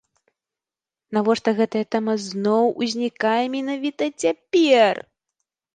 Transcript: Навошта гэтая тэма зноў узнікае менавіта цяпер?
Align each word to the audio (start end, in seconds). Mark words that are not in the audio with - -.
Навошта 1.17 1.49
гэтая 1.61 1.83
тэма 1.97 2.17
зноў 2.29 2.65
узнікае 2.85 3.39
менавіта 3.59 4.13
цяпер? 4.27 4.95